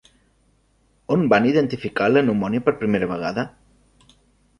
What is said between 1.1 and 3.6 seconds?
On van identificar la pneumònia per primera vegada?